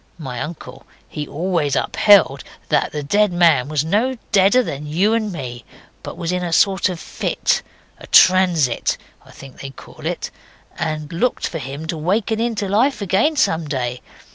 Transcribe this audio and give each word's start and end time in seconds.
My 0.17 0.41
uncle 0.41 0.87
he 1.07 1.27
always 1.27 1.75
upheld 1.75 2.43
that 2.69 2.91
that 2.91 3.07
dead 3.07 3.31
man 3.31 3.69
was 3.69 3.85
no 3.85 4.17
deader 4.31 4.63
than 4.63 4.87
you 4.87 5.13
and 5.13 5.31
me, 5.31 5.63
but 6.01 6.17
was 6.17 6.31
in 6.31 6.43
a 6.43 6.51
sort 6.51 6.89
of 6.89 6.99
fit, 6.99 7.61
a 7.99 8.07
transit, 8.07 8.97
I 9.23 9.29
think 9.29 9.61
they 9.61 9.69
call 9.69 10.03
it, 10.07 10.31
and 10.75 11.13
looked 11.13 11.45
for 11.47 11.59
him 11.59 11.85
to 11.85 11.99
waken 11.99 12.39
into 12.39 12.67
life 12.67 12.99
again 12.99 13.35
some 13.35 13.67
day. 13.67 14.01